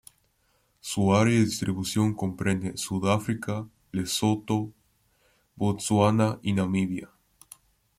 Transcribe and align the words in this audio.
Su 0.79 1.13
área 1.15 1.35
de 1.35 1.45
distribución 1.45 2.15
comprende 2.15 2.75
Sudáfrica, 2.75 3.69
Lesoto, 3.91 4.73
Botsuana 5.55 6.39
y 6.41 6.53
Namibia. 6.53 7.11